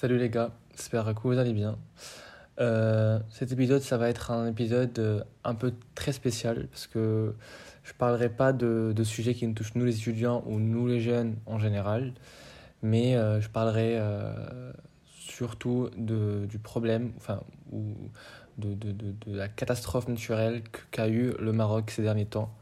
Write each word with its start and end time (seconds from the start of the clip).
Salut 0.00 0.16
les 0.16 0.30
gars, 0.30 0.52
j'espère 0.76 1.12
que 1.12 1.22
vous 1.24 1.38
allez 1.38 1.52
bien. 1.52 1.76
Euh, 2.60 3.18
cet 3.30 3.50
épisode, 3.50 3.82
ça 3.82 3.98
va 3.98 4.08
être 4.08 4.30
un 4.30 4.46
épisode 4.46 4.96
euh, 5.00 5.24
un 5.42 5.56
peu 5.56 5.74
très 5.96 6.12
spécial 6.12 6.68
parce 6.68 6.86
que 6.86 7.34
je 7.82 7.92
parlerai 7.94 8.28
pas 8.28 8.52
de, 8.52 8.92
de 8.94 9.02
sujets 9.02 9.34
qui 9.34 9.44
nous 9.44 9.54
touchent 9.54 9.74
nous 9.74 9.84
les 9.84 9.96
étudiants 9.96 10.44
ou 10.46 10.60
nous 10.60 10.86
les 10.86 11.00
jeunes 11.00 11.34
en 11.46 11.58
général, 11.58 12.12
mais 12.80 13.16
euh, 13.16 13.40
je 13.40 13.48
parlerai 13.48 14.00
surtout 15.08 15.90
de, 15.96 16.46
du 16.46 16.60
problème, 16.60 17.10
enfin, 17.16 17.40
ou 17.72 17.92
de, 18.56 18.74
de, 18.74 18.92
de, 18.92 19.36
la 19.36 19.48
catastrophe 19.48 20.06
naturelle 20.06 20.62
qu'a 20.92 21.08
eu 21.08 21.32
le 21.40 21.52
Maroc 21.52 21.90
ces 21.90 22.02
derniers 22.02 22.26
temps. 22.26 22.54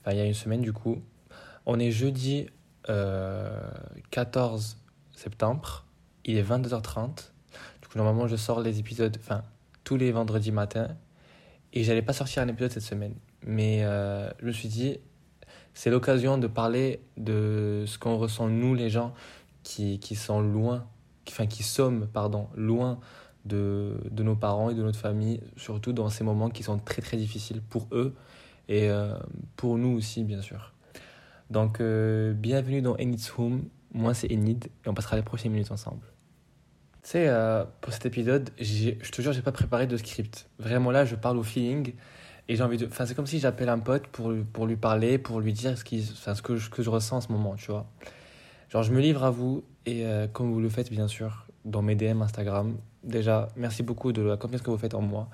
Enfin, 0.00 0.16
il 0.16 0.18
y 0.18 0.20
a 0.20 0.24
une 0.26 0.34
semaine 0.34 0.62
du 0.62 0.72
coup. 0.72 1.00
On 1.64 1.78
est 1.78 1.92
jeudi 1.92 2.48
euh, 2.88 3.56
14 4.10 4.78
septembre, 5.12 5.86
il 6.26 6.36
est 6.36 6.42
22h30. 6.42 7.30
Du 7.80 7.88
coup, 7.88 7.96
normalement, 7.96 8.26
je 8.26 8.36
sors 8.36 8.60
les 8.60 8.78
épisodes, 8.78 9.16
enfin, 9.18 9.42
tous 9.84 9.96
les 9.96 10.12
vendredis 10.12 10.52
matins. 10.52 10.88
Et 11.72 11.84
j'allais 11.84 12.02
pas 12.02 12.12
sortir 12.12 12.42
un 12.42 12.48
épisode 12.48 12.70
cette 12.70 12.82
semaine. 12.82 13.14
Mais 13.46 13.84
euh, 13.84 14.28
je 14.40 14.46
me 14.46 14.52
suis 14.52 14.68
dit, 14.68 14.98
c'est 15.72 15.90
l'occasion 15.90 16.36
de 16.36 16.46
parler 16.46 17.00
de 17.16 17.84
ce 17.86 17.98
qu'on 17.98 18.16
ressent, 18.16 18.48
nous, 18.48 18.74
les 18.74 18.90
gens 18.90 19.14
qui, 19.62 19.98
qui 19.98 20.16
sont 20.16 20.40
loin, 20.40 20.86
enfin, 21.28 21.46
qui 21.46 21.62
sommes, 21.62 22.08
pardon, 22.12 22.48
loin 22.54 22.98
de, 23.44 23.96
de 24.10 24.22
nos 24.22 24.34
parents 24.34 24.70
et 24.70 24.74
de 24.74 24.82
notre 24.82 24.98
famille, 24.98 25.40
surtout 25.56 25.92
dans 25.92 26.08
ces 26.08 26.24
moments 26.24 26.50
qui 26.50 26.62
sont 26.62 26.78
très, 26.78 27.02
très 27.02 27.16
difficiles 27.16 27.62
pour 27.62 27.86
eux 27.92 28.14
et 28.68 28.90
euh, 28.90 29.16
pour 29.56 29.78
nous 29.78 29.96
aussi, 29.96 30.24
bien 30.24 30.42
sûr. 30.42 30.72
Donc, 31.50 31.80
euh, 31.80 32.32
bienvenue 32.32 32.82
dans 32.82 32.96
Enid's 32.96 33.32
Home. 33.38 33.68
Moi, 33.94 34.14
c'est 34.14 34.32
Enid 34.32 34.66
et 34.84 34.88
on 34.88 34.94
passera 34.94 35.16
les 35.16 35.22
prochaines 35.22 35.52
minutes 35.52 35.70
ensemble. 35.70 36.02
Euh, 37.16 37.64
pour 37.80 37.92
cet 37.92 38.06
épisode, 38.06 38.50
je 38.60 38.92
te 39.10 39.22
jure, 39.22 39.32
j'ai 39.32 39.42
pas 39.42 39.52
préparé 39.52 39.86
de 39.86 39.96
script. 39.96 40.48
Vraiment 40.58 40.90
là, 40.90 41.04
je 41.04 41.14
parle 41.14 41.38
au 41.38 41.42
feeling 41.42 41.94
et 42.48 42.56
j'ai 42.56 42.62
envie 42.62 42.76
de. 42.76 42.86
Enfin, 42.86 43.06
c'est 43.06 43.14
comme 43.14 43.26
si 43.26 43.38
j'appelle 43.38 43.68
un 43.68 43.78
pote 43.78 44.06
pour, 44.08 44.32
pour 44.52 44.66
lui 44.66 44.76
parler, 44.76 45.18
pour 45.18 45.40
lui 45.40 45.52
dire 45.52 45.76
ce, 45.78 45.84
qui, 45.84 46.08
enfin, 46.12 46.34
ce 46.34 46.42
que, 46.42 46.56
je, 46.56 46.70
que 46.70 46.82
je 46.82 46.90
ressens 46.90 47.16
en 47.16 47.20
ce 47.20 47.32
moment, 47.32 47.54
tu 47.56 47.70
vois. 47.70 47.86
Genre, 48.68 48.82
je 48.82 48.92
me 48.92 49.00
livre 49.00 49.24
à 49.24 49.30
vous 49.30 49.64
et 49.86 50.04
euh, 50.04 50.26
comme 50.26 50.52
vous 50.52 50.60
le 50.60 50.68
faites, 50.68 50.90
bien 50.90 51.08
sûr, 51.08 51.46
dans 51.64 51.82
mes 51.82 51.94
DM 51.94 52.22
Instagram. 52.22 52.76
Déjà, 53.04 53.48
merci 53.56 53.82
beaucoup 53.82 54.12
de 54.12 54.22
la 54.22 54.36
confiance 54.36 54.62
que 54.62 54.70
vous 54.70 54.78
faites 54.78 54.94
en 54.94 55.02
moi. 55.02 55.28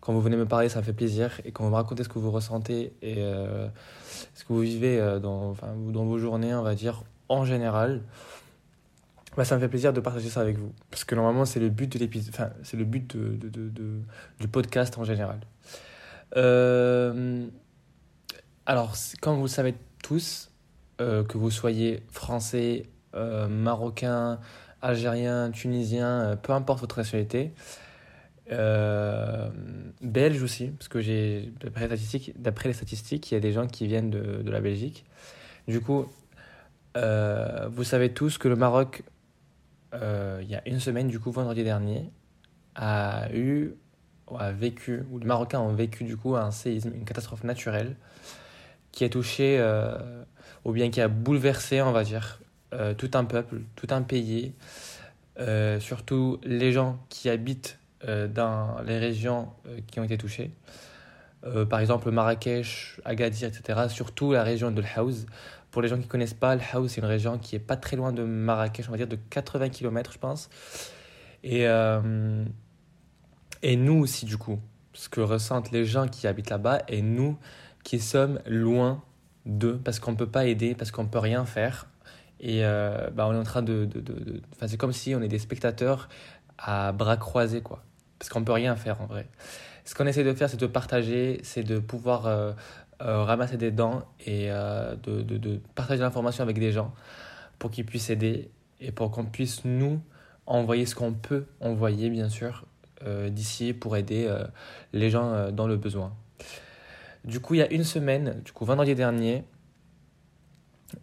Quand 0.00 0.12
vous 0.12 0.20
venez 0.20 0.36
me 0.36 0.46
parler, 0.46 0.68
ça 0.68 0.80
me 0.80 0.84
fait 0.84 0.92
plaisir. 0.92 1.40
Et 1.44 1.52
quand 1.52 1.64
vous 1.64 1.70
me 1.70 1.76
racontez 1.76 2.04
ce 2.04 2.08
que 2.08 2.18
vous 2.18 2.30
ressentez 2.30 2.92
et 3.00 3.14
euh, 3.18 3.68
ce 4.34 4.44
que 4.44 4.52
vous 4.52 4.60
vivez 4.60 5.18
dans, 5.22 5.50
enfin, 5.50 5.68
dans 5.88 6.04
vos 6.04 6.18
journées, 6.18 6.54
on 6.54 6.62
va 6.62 6.74
dire, 6.74 7.04
en 7.28 7.44
général, 7.44 8.02
bah, 9.36 9.44
ça 9.44 9.56
me 9.56 9.60
fait 9.60 9.68
plaisir 9.68 9.92
de 9.92 10.00
partager 10.00 10.28
ça 10.28 10.40
avec 10.40 10.58
vous. 10.58 10.72
Parce 10.90 11.04
que 11.04 11.14
normalement, 11.14 11.44
c'est 11.44 11.60
le 11.60 11.68
but 11.68 11.92
de 11.92 11.98
l'épisode, 11.98 12.32
enfin, 12.34 12.50
c'est 12.62 12.76
le 12.76 12.84
but 12.84 13.16
de, 13.16 13.36
de- 13.48 13.68
de- 13.68 14.00
du 14.40 14.48
podcast 14.48 14.96
en 14.98 15.04
général. 15.04 15.40
Euh, 16.36 17.46
alors, 18.66 18.94
comme 19.20 19.36
vous 19.36 19.42
le 19.42 19.48
savez 19.48 19.74
tous, 20.02 20.50
euh, 21.00 21.24
que 21.24 21.38
vous 21.38 21.50
soyez 21.50 22.02
français, 22.10 22.84
euh, 23.14 23.48
marocain, 23.48 24.40
algérien, 24.82 25.50
tunisien, 25.50 26.38
peu 26.42 26.52
importe 26.52 26.80
votre 26.80 26.98
nationalité, 26.98 27.52
belge 30.02 30.42
aussi, 30.42 30.68
parce 30.68 30.88
que 30.88 31.00
j'ai, 31.00 31.52
d'après 31.60 31.88
les 31.88 31.96
statistiques, 31.96 32.40
d'après 32.40 32.68
les 32.68 32.74
statistiques, 32.74 33.30
il 33.30 33.34
y 33.34 33.36
a 33.36 33.40
des 33.40 33.52
gens 33.52 33.66
qui 33.66 33.86
viennent 33.86 34.10
de, 34.10 34.50
la 34.50 34.60
Belgique. 34.60 35.04
Du 35.66 35.80
coup, 35.80 36.06
vous 36.94 37.84
savez 37.84 38.12
tous 38.12 38.36
que 38.36 38.48
le 38.48 38.56
Maroc, 38.56 39.02
euh, 39.94 40.40
il 40.42 40.50
y 40.50 40.54
a 40.54 40.62
une 40.66 40.80
semaine, 40.80 41.08
du 41.08 41.20
coup, 41.20 41.30
vendredi 41.30 41.64
dernier, 41.64 42.10
a 42.74 43.28
eu, 43.32 43.74
ou 44.28 44.36
a 44.38 44.52
vécu, 44.52 45.04
ou 45.10 45.18
les 45.18 45.26
Marocains 45.26 45.60
ont 45.60 45.74
vécu, 45.74 46.04
du 46.04 46.16
coup, 46.16 46.36
un 46.36 46.50
séisme, 46.50 46.92
une 46.94 47.04
catastrophe 47.04 47.44
naturelle 47.44 47.96
qui 48.92 49.04
a 49.04 49.08
touché, 49.08 49.56
euh, 49.58 50.24
ou 50.64 50.72
bien 50.72 50.90
qui 50.90 51.00
a 51.00 51.08
bouleversé, 51.08 51.82
on 51.82 51.92
va 51.92 52.04
dire, 52.04 52.40
euh, 52.72 52.94
tout 52.94 53.10
un 53.14 53.24
peuple, 53.24 53.60
tout 53.76 53.88
un 53.90 54.02
pays, 54.02 54.52
surtout 55.80 56.38
les 56.44 56.72
gens 56.72 56.98
qui 57.08 57.28
habitent 57.28 57.78
dans 58.06 58.76
les 58.86 58.98
régions 58.98 59.48
qui 59.86 59.98
ont 59.98 60.04
été 60.04 60.16
touchées. 60.16 60.52
Par 61.68 61.80
exemple, 61.80 62.10
Marrakech, 62.10 63.00
Agadir, 63.04 63.48
etc. 63.48 63.88
Surtout 63.88 64.32
la 64.32 64.44
région 64.44 64.70
de 64.70 64.80
l'Haouz. 64.80 65.26
Pour 65.74 65.82
les 65.82 65.88
gens 65.88 65.96
qui 65.96 66.04
ne 66.04 66.08
connaissent 66.08 66.34
pas, 66.34 66.54
l'Haouz, 66.54 66.88
c'est 66.88 67.00
une 67.00 67.06
région 67.08 67.36
qui 67.36 67.56
est 67.56 67.58
pas 67.58 67.76
très 67.76 67.96
loin 67.96 68.12
de 68.12 68.22
Marrakech, 68.22 68.86
on 68.86 68.92
va 68.92 68.96
dire 68.96 69.08
de 69.08 69.16
80 69.16 69.70
km, 69.70 70.12
je 70.12 70.18
pense. 70.18 70.48
Et, 71.42 71.66
euh, 71.66 72.44
et 73.60 73.74
nous 73.74 73.94
aussi, 73.94 74.24
du 74.24 74.36
coup, 74.36 74.60
ce 74.92 75.08
que 75.08 75.20
ressentent 75.20 75.72
les 75.72 75.84
gens 75.84 76.06
qui 76.06 76.28
habitent 76.28 76.50
là-bas 76.50 76.82
et 76.86 77.02
nous 77.02 77.36
qui 77.82 77.98
sommes 77.98 78.38
loin 78.46 79.02
d'eux, 79.46 79.80
parce 79.84 79.98
qu'on 79.98 80.12
ne 80.12 80.16
peut 80.16 80.30
pas 80.30 80.46
aider, 80.46 80.76
parce 80.76 80.92
qu'on 80.92 81.02
ne 81.02 81.08
peut 81.08 81.18
rien 81.18 81.44
faire. 81.44 81.88
Et 82.38 82.64
euh, 82.64 83.10
bah, 83.10 83.26
on 83.26 83.34
est 83.34 83.38
en 83.38 83.42
train 83.42 83.62
de. 83.62 83.84
de, 83.84 84.42
c'est 84.68 84.76
comme 84.76 84.92
si 84.92 85.12
on 85.16 85.22
est 85.22 85.28
des 85.28 85.40
spectateurs 85.40 86.08
à 86.56 86.92
bras 86.92 87.16
croisés, 87.16 87.62
quoi. 87.62 87.82
Parce 88.20 88.28
qu'on 88.28 88.38
ne 88.38 88.44
peut 88.44 88.52
rien 88.52 88.76
faire 88.76 89.00
en 89.00 89.06
vrai. 89.06 89.26
Ce 89.84 89.94
qu'on 89.94 90.06
essaie 90.06 90.24
de 90.24 90.32
faire, 90.32 90.48
c'est 90.48 90.56
de 90.56 90.66
partager, 90.66 91.40
c'est 91.42 91.64
de 91.64 91.80
pouvoir 91.80 92.26
euh, 92.26 92.52
ramasser 93.00 93.56
des 93.56 93.70
dents 93.70 94.04
et 94.20 94.50
euh, 94.50 94.94
de, 94.96 95.22
de, 95.22 95.60
partager 95.74 96.00
l'information 96.00 96.42
avec 96.42 96.58
des 96.58 96.72
gens 96.72 96.92
pour 97.58 97.70
qu'ils 97.70 97.86
puissent 97.86 98.10
aider 98.10 98.50
et 98.80 98.92
pour 98.92 99.10
qu'on 99.10 99.24
puisse, 99.24 99.64
nous, 99.64 100.00
envoyer 100.46 100.86
ce 100.86 100.94
qu'on 100.94 101.12
peut 101.12 101.46
envoyer, 101.60 102.10
bien 102.10 102.28
sûr, 102.28 102.66
euh, 103.06 103.30
d'ici 103.30 103.72
pour 103.72 103.96
aider 103.96 104.26
euh, 104.26 104.44
les 104.92 105.10
gens 105.10 105.32
euh, 105.32 105.50
dans 105.50 105.66
le 105.66 105.76
besoin. 105.76 106.14
Du 107.24 107.40
coup, 107.40 107.54
il 107.54 107.58
y 107.58 107.62
a 107.62 107.72
une 107.72 107.84
semaine, 107.84 108.42
du 108.44 108.52
coup, 108.52 108.64
vendredi 108.64 108.94
dernier, 108.94 109.44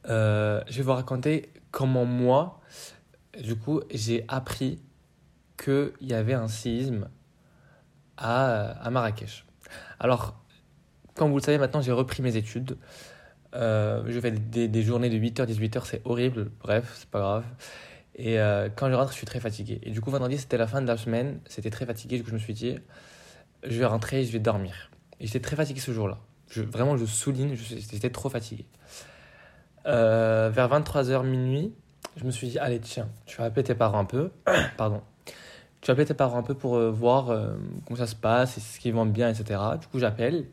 euh, 0.08 0.62
je 0.68 0.78
vais 0.78 0.84
vous 0.84 0.94
raconter 0.94 1.52
comment 1.72 2.06
moi, 2.06 2.62
du 3.42 3.56
coup, 3.56 3.82
j'ai 3.92 4.26
appris 4.28 4.80
qu'il 5.58 5.92
y 6.02 6.14
avait 6.14 6.34
un 6.34 6.48
séisme 6.48 7.10
à, 8.18 8.72
à 8.72 8.90
Marrakech. 8.92 9.46
Alors, 10.00 10.42
comme 11.16 11.32
vous 11.32 11.38
le 11.38 11.44
savez, 11.44 11.58
maintenant, 11.58 11.82
j'ai 11.82 11.92
repris 11.92 12.22
mes 12.22 12.36
études. 12.36 12.78
Euh, 13.54 14.04
je 14.08 14.20
fais 14.20 14.32
des, 14.32 14.84
journées 14.84 15.10
de 15.10 15.18
8h, 15.18 15.46
18h, 15.46 15.82
c'est 15.86 16.02
horrible. 16.06 16.52
Bref, 16.62 16.94
c'est 16.98 17.10
pas 17.10 17.20
grave. 17.20 17.44
Et 18.16 18.40
euh, 18.40 18.70
quand 18.76 18.90
je 18.90 18.94
rentre, 18.94 19.12
je 19.12 19.18
suis 19.18 19.26
très 19.26 19.40
fatigué. 19.40 19.80
Et 19.84 19.92
du 19.92 20.02
coup, 20.02 20.12
vendredi, 20.12 20.38
c'était 20.38 20.58
la 20.58 20.68
fin 20.68 20.82
de 20.82 20.88
la 20.88 20.98
semaine. 20.98 21.40
C'était 21.48 21.70
très 21.70 21.86
fatigué. 21.86 22.18
Du 22.18 22.24
coup, 22.24 22.30
je 22.30 22.36
me 22.36 22.40
suis 22.40 22.54
dit, 22.54 22.78
je 23.64 23.78
vais 23.78 23.86
rentrer, 23.86 24.24
je 24.24 24.32
vais 24.32 24.40
dormir. 24.40 24.92
Et 25.20 25.28
j'étais 25.28 25.40
très 25.40 25.56
fatigué 25.56 25.80
ce 25.80 25.92
jour-là. 25.92 26.18
Vraiment, 26.56 26.98
je 26.98 27.06
souligne, 27.06 27.56
j'étais 27.56 28.10
trop 28.10 28.30
fatigué. 28.30 28.66
Euh, 29.86 30.50
vers 30.54 30.70
23h 30.70 31.24
minuit, 31.26 31.74
je 32.18 32.26
me 32.26 32.32
suis 32.32 32.50
dit, 32.50 32.60
allez, 32.60 32.80
tiens, 32.80 33.08
tu 33.26 33.38
vas 33.38 33.46
appeler 33.46 33.64
tes 33.64 33.76
parents 33.76 34.00
un 34.00 34.06
peu. 34.06 34.32
Pardon. 34.78 35.02
Tu 35.80 35.88
vas 35.88 35.94
appeler 35.94 36.06
tes 36.06 36.14
parents 36.14 36.38
un 36.38 36.44
peu 36.44 36.54
pour 36.54 36.78
voir 36.92 37.28
comment 37.86 37.98
ça 37.98 38.06
se 38.06 38.16
passe, 38.16 38.58
et 38.58 38.62
ce 38.62 38.80
qu'ils 38.80 38.94
vont 38.94 39.06
bien, 39.06 39.30
etc. 39.30 39.60
Du 39.80 39.88
coup, 39.88 40.00
j'appelle. 40.00 40.46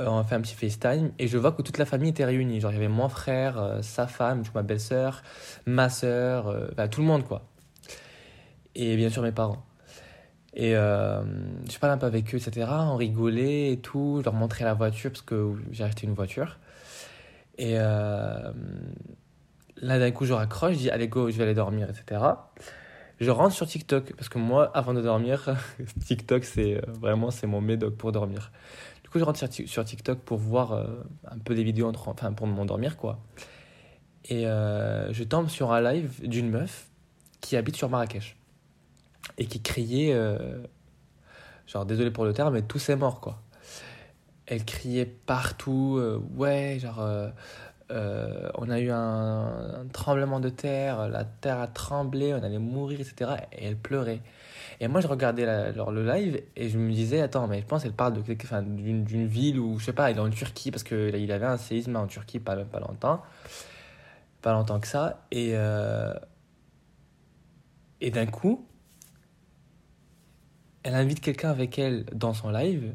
Euh, 0.00 0.06
on 0.08 0.24
fait 0.24 0.34
un 0.34 0.40
petit 0.40 0.54
FaceTime 0.54 1.12
et 1.20 1.28
je 1.28 1.38
vois 1.38 1.52
que 1.52 1.62
toute 1.62 1.78
la 1.78 1.84
famille 1.84 2.10
était 2.10 2.24
réunie. 2.24 2.60
Genre, 2.60 2.72
il 2.72 2.74
y 2.74 2.78
avait 2.78 2.88
mon 2.88 3.08
frère, 3.08 3.58
euh, 3.58 3.82
sa 3.82 4.08
femme, 4.08 4.42
du 4.42 4.50
ma 4.54 4.62
belle-sœur, 4.62 5.22
ma 5.66 5.88
sœur, 5.88 6.48
euh, 6.48 6.88
tout 6.90 7.00
le 7.00 7.06
monde, 7.06 7.24
quoi. 7.24 7.42
Et 8.74 8.96
bien 8.96 9.08
sûr, 9.08 9.22
mes 9.22 9.32
parents. 9.32 9.64
Et 10.56 10.72
je 10.72 11.78
parlais 11.80 11.94
un 11.94 11.98
peu 11.98 12.06
avec 12.06 12.32
eux, 12.32 12.38
etc. 12.38 12.68
On 12.70 12.96
rigolait 12.96 13.72
et 13.72 13.78
tout. 13.78 14.18
Je 14.20 14.24
leur 14.24 14.34
montrais 14.34 14.64
la 14.64 14.74
voiture 14.74 15.10
parce 15.10 15.22
que 15.22 15.52
j'ai 15.72 15.84
acheté 15.84 16.06
une 16.06 16.14
voiture. 16.14 16.58
Et 17.58 17.74
là, 17.74 18.52
d'un 19.80 20.10
coup, 20.12 20.24
je 20.26 20.32
raccroche, 20.32 20.74
je 20.74 20.78
dis 20.78 20.90
allez, 20.90 21.08
go, 21.08 21.30
je 21.30 21.36
vais 21.36 21.44
aller 21.44 21.54
dormir, 21.54 21.88
etc. 21.90 22.20
Je 23.20 23.30
rentre 23.30 23.54
sur 23.54 23.66
TikTok 23.66 24.12
parce 24.14 24.28
que 24.28 24.38
moi, 24.38 24.70
avant 24.74 24.94
de 24.94 25.02
dormir, 25.02 25.56
TikTok, 26.06 26.44
c'est 26.44 26.80
vraiment 26.86 27.32
c'est 27.32 27.48
mon 27.48 27.60
médoc 27.60 27.96
pour 27.96 28.12
dormir. 28.12 28.52
Coup, 29.14 29.20
je 29.20 29.24
rentre 29.24 29.38
sur, 29.38 29.46
Tik- 29.46 29.68
sur 29.68 29.84
TikTok 29.84 30.18
pour 30.18 30.38
voir 30.38 30.72
euh, 30.72 30.86
un 31.30 31.38
peu 31.38 31.54
des 31.54 31.62
vidéos, 31.62 31.92
enfin, 31.94 32.32
pour 32.32 32.48
m'endormir, 32.48 32.96
quoi. 32.96 33.20
Et 34.24 34.48
euh, 34.48 35.12
je 35.12 35.22
tombe 35.22 35.48
sur 35.48 35.70
un 35.70 35.80
live 35.80 36.20
d'une 36.28 36.50
meuf 36.50 36.88
qui 37.40 37.56
habite 37.56 37.76
sur 37.76 37.88
Marrakech 37.88 38.36
et 39.38 39.46
qui 39.46 39.62
criait, 39.62 40.12
euh, 40.12 40.64
genre, 41.68 41.86
désolé 41.86 42.10
pour 42.10 42.24
le 42.24 42.32
terme, 42.32 42.54
mais 42.54 42.62
tous 42.62 42.80
c'est 42.80 42.96
mort, 42.96 43.20
quoi. 43.20 43.40
Elle 44.46 44.64
criait 44.64 45.06
partout, 45.06 46.00
ouais, 46.34 46.80
genre, 46.80 47.06
on 47.90 48.68
a 48.68 48.80
eu 48.80 48.90
un 48.90 49.86
tremblement 49.92 50.40
de 50.40 50.48
terre, 50.48 51.08
la 51.08 51.22
terre 51.24 51.60
a 51.60 51.68
tremblé, 51.68 52.34
on 52.34 52.42
allait 52.42 52.58
mourir, 52.58 53.00
etc. 53.00 53.30
Et 53.52 53.66
elle 53.66 53.76
pleurait. 53.76 54.22
Et 54.80 54.88
moi, 54.88 55.00
je 55.00 55.06
regardais 55.06 55.44
la- 55.46 55.72
le 55.72 56.04
live 56.06 56.42
et 56.56 56.68
je 56.68 56.78
me 56.78 56.92
disais, 56.92 57.20
attends, 57.20 57.46
mais 57.46 57.60
je 57.60 57.66
pense 57.66 57.82
qu'elle 57.82 57.92
parle 57.92 58.14
d'une 58.22 59.26
ville 59.26 59.58
où, 59.60 59.78
je 59.78 59.84
sais 59.86 59.92
pas, 59.92 60.10
elle 60.10 60.16
est 60.16 60.20
en 60.20 60.30
Turquie, 60.30 60.70
parce 60.70 60.82
qu'il 60.84 61.32
avait 61.32 61.46
un 61.46 61.56
séisme 61.56 61.96
en 61.96 62.06
Turquie 62.06 62.40
pas, 62.40 62.56
pas 62.64 62.80
longtemps. 62.80 63.22
Pas 64.42 64.52
longtemps 64.52 64.80
que 64.80 64.86
ça. 64.88 65.24
Et, 65.30 65.52
euh, 65.54 66.12
Et 68.00 68.10
d'un 68.10 68.26
coup, 68.26 68.66
elle 70.82 70.94
invite 70.94 71.20
quelqu'un 71.20 71.50
avec 71.50 71.78
elle 71.78 72.04
dans 72.12 72.34
son 72.34 72.50
live 72.50 72.94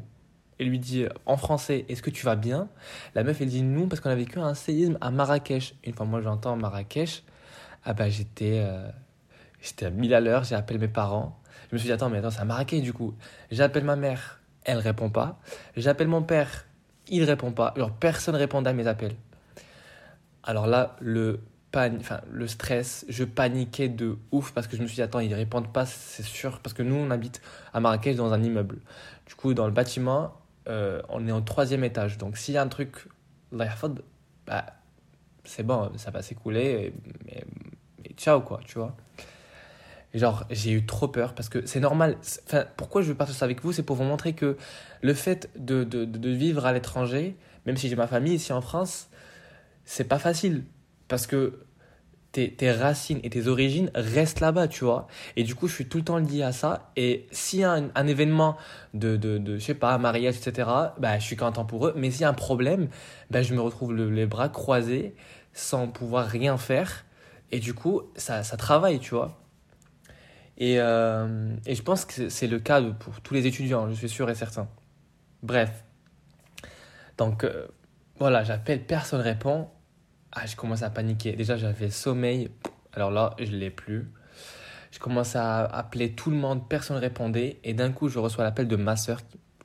et 0.58 0.64
lui 0.64 0.78
dit 0.78 1.06
en 1.26 1.36
français 1.36 1.84
Est-ce 1.88 2.02
que 2.02 2.10
tu 2.10 2.24
vas 2.24 2.36
bien? 2.36 2.68
La 3.14 3.24
meuf 3.24 3.40
elle 3.40 3.48
dit 3.48 3.62
non 3.62 3.88
parce 3.88 4.00
qu'on 4.00 4.10
a 4.10 4.14
vécu 4.14 4.38
un 4.38 4.54
séisme 4.54 4.98
à 5.00 5.10
Marrakech. 5.10 5.74
Une 5.84 5.94
fois 5.94 6.06
moi 6.06 6.20
j'entends 6.20 6.56
Marrakech, 6.56 7.24
ah 7.84 7.94
bah 7.94 8.08
j'étais 8.08 8.60
euh, 8.62 8.88
j'étais 9.60 9.86
à 9.86 9.90
1000 9.90 10.14
à 10.14 10.20
l'heure, 10.20 10.44
j'ai 10.44 10.54
appelé 10.54 10.78
mes 10.78 10.88
parents. 10.88 11.39
Je 11.68 11.74
me 11.74 11.78
suis 11.78 11.86
dit 11.86 11.92
attends 11.92 12.10
mais 12.10 12.18
attends 12.18 12.30
c'est 12.30 12.40
à 12.40 12.44
Marrakech 12.44 12.82
du 12.82 12.92
coup. 12.92 13.14
J'appelle 13.50 13.84
ma 13.84 13.96
mère, 13.96 14.40
elle 14.64 14.78
répond 14.78 15.10
pas. 15.10 15.38
J'appelle 15.76 16.08
mon 16.08 16.22
père, 16.22 16.66
il 17.08 17.24
répond 17.24 17.52
pas. 17.52 17.68
Alors 17.76 17.92
personne 17.92 18.36
répond 18.36 18.64
à 18.64 18.72
mes 18.72 18.86
appels. 18.86 19.16
Alors 20.42 20.66
là 20.66 20.96
le 21.00 21.40
enfin, 21.74 22.20
le 22.30 22.46
stress, 22.46 23.04
je 23.08 23.24
paniquais 23.24 23.88
de 23.88 24.18
ouf 24.32 24.52
parce 24.52 24.66
que 24.66 24.76
je 24.76 24.82
me 24.82 24.86
suis 24.86 24.96
dit, 24.96 25.02
attends, 25.02 25.20
ils 25.20 25.34
répondent 25.34 25.72
pas, 25.72 25.86
c'est 25.86 26.22
sûr. 26.22 26.58
Parce 26.60 26.74
que 26.74 26.82
nous, 26.82 26.94
on 26.94 27.10
habite 27.10 27.40
à 27.72 27.80
Marrakech 27.80 28.16
dans 28.16 28.32
un 28.32 28.42
immeuble. 28.42 28.78
Du 29.26 29.34
coup, 29.34 29.54
dans 29.54 29.66
le 29.66 29.72
bâtiment, 29.72 30.34
euh, 30.68 31.02
on 31.08 31.26
est 31.26 31.32
au 31.32 31.40
troisième 31.40 31.84
étage. 31.84 32.18
Donc, 32.18 32.36
s'il 32.36 32.54
y 32.54 32.58
a 32.58 32.62
un 32.62 32.68
truc, 32.68 33.06
bah, 33.52 33.66
c'est 35.44 35.62
bon, 35.62 35.90
ça 35.96 36.10
va 36.10 36.22
s'écouler. 36.22 36.92
Mais, 37.24 37.44
ciao, 38.16 38.40
quoi, 38.40 38.60
tu 38.64 38.78
vois. 38.78 38.96
Genre, 40.14 40.44
j'ai 40.50 40.72
eu 40.72 40.84
trop 40.86 41.08
peur 41.08 41.34
parce 41.34 41.48
que 41.48 41.64
c'est 41.66 41.80
normal. 41.80 42.16
Enfin, 42.46 42.64
pourquoi 42.76 43.02
je 43.02 43.08
veux 43.08 43.14
partager 43.14 43.38
ça 43.38 43.44
avec 43.44 43.62
vous? 43.62 43.72
C'est 43.72 43.82
pour 43.82 43.96
vous 43.96 44.04
montrer 44.04 44.32
que 44.32 44.56
le 45.02 45.14
fait 45.14 45.50
de, 45.56 45.84
de, 45.84 46.04
de 46.04 46.30
vivre 46.30 46.66
à 46.66 46.72
l'étranger, 46.72 47.36
même 47.66 47.76
si 47.76 47.88
j'ai 47.88 47.96
ma 47.96 48.06
famille 48.06 48.34
ici 48.34 48.52
en 48.52 48.60
France, 48.60 49.08
c'est 49.84 50.04
pas 50.04 50.18
facile 50.18 50.64
parce 51.08 51.26
que 51.26 51.64
tes, 52.32 52.52
tes, 52.52 52.70
racines 52.70 53.18
et 53.24 53.30
tes 53.30 53.48
origines 53.48 53.90
restent 53.94 54.40
là-bas, 54.40 54.68
tu 54.68 54.84
vois. 54.84 55.08
Et 55.36 55.42
du 55.42 55.54
coup, 55.54 55.66
je 55.66 55.74
suis 55.74 55.86
tout 55.86 55.98
le 55.98 56.04
temps 56.04 56.18
lié 56.18 56.42
à 56.42 56.52
ça. 56.52 56.92
Et 56.96 57.26
s'il 57.32 57.60
y 57.60 57.64
a 57.64 57.72
un, 57.72 58.06
événement 58.06 58.56
de, 58.94 59.16
de, 59.16 59.38
de, 59.38 59.58
je 59.58 59.64
sais 59.64 59.74
pas, 59.74 59.98
mariage, 59.98 60.36
etc., 60.36 60.68
bah, 60.98 61.18
je 61.18 61.24
suis 61.24 61.36
content 61.36 61.64
pour 61.64 61.88
eux. 61.88 61.94
Mais 61.96 62.10
s'il 62.10 62.22
y 62.22 62.24
a 62.24 62.28
un 62.28 62.34
problème, 62.34 62.88
bah, 63.30 63.42
je 63.42 63.52
me 63.54 63.60
retrouve 63.60 63.94
les 63.94 64.26
bras 64.26 64.48
croisés 64.48 65.14
sans 65.52 65.88
pouvoir 65.88 66.26
rien 66.26 66.56
faire. 66.56 67.04
Et 67.50 67.58
du 67.58 67.74
coup, 67.74 68.02
ça, 68.14 68.44
ça 68.44 68.56
travaille, 68.56 69.00
tu 69.00 69.14
vois. 69.14 69.40
Et, 70.60 70.78
euh, 70.78 71.56
et 71.64 71.74
je 71.74 71.82
pense 71.82 72.04
que 72.04 72.28
c'est 72.28 72.46
le 72.46 72.60
cas 72.60 72.82
pour 72.82 73.20
tous 73.22 73.32
les 73.32 73.46
étudiants, 73.46 73.88
je 73.88 73.94
suis 73.94 74.10
sûr 74.10 74.28
et 74.28 74.34
certain. 74.34 74.68
Bref. 75.42 75.84
Donc, 77.16 77.44
euh, 77.44 77.66
voilà, 78.18 78.44
j'appelle, 78.44 78.84
personne 78.84 79.22
répond. 79.22 79.68
Ah, 80.32 80.46
je 80.46 80.56
commence 80.56 80.82
à 80.82 80.90
paniquer. 80.90 81.32
Déjà, 81.32 81.56
j'avais 81.56 81.90
sommeil. 81.90 82.50
Alors 82.92 83.10
là, 83.10 83.34
je 83.38 83.50
l'ai 83.50 83.70
plus. 83.70 84.12
Je 84.90 84.98
commence 84.98 85.34
à 85.34 85.64
appeler 85.64 86.14
tout 86.14 86.30
le 86.30 86.36
monde, 86.36 86.68
personne 86.68 86.96
ne 86.96 87.00
répondait. 87.00 87.58
Et 87.64 87.72
d'un 87.72 87.90
coup, 87.90 88.08
je 88.08 88.18
reçois 88.18 88.44
l'appel 88.44 88.68
de 88.68 88.76
ma 88.76 88.96
soeur 88.96 89.20